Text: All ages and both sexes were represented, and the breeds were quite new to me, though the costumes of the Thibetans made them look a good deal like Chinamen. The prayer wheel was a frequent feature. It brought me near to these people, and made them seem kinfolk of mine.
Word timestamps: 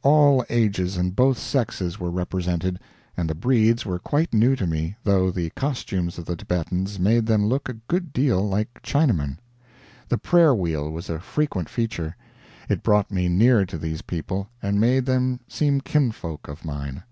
All 0.00 0.46
ages 0.48 0.96
and 0.96 1.14
both 1.14 1.36
sexes 1.36 2.00
were 2.00 2.08
represented, 2.10 2.80
and 3.18 3.28
the 3.28 3.34
breeds 3.34 3.84
were 3.84 3.98
quite 3.98 4.32
new 4.32 4.56
to 4.56 4.66
me, 4.66 4.96
though 5.04 5.30
the 5.30 5.50
costumes 5.50 6.16
of 6.16 6.24
the 6.24 6.36
Thibetans 6.36 6.98
made 6.98 7.26
them 7.26 7.44
look 7.48 7.68
a 7.68 7.74
good 7.74 8.10
deal 8.14 8.40
like 8.48 8.80
Chinamen. 8.82 9.36
The 10.08 10.16
prayer 10.16 10.54
wheel 10.54 10.90
was 10.90 11.10
a 11.10 11.20
frequent 11.20 11.68
feature. 11.68 12.16
It 12.66 12.82
brought 12.82 13.10
me 13.10 13.28
near 13.28 13.66
to 13.66 13.76
these 13.76 14.00
people, 14.00 14.48
and 14.62 14.80
made 14.80 15.04
them 15.04 15.40
seem 15.48 15.82
kinfolk 15.82 16.48
of 16.48 16.64
mine. 16.64 17.02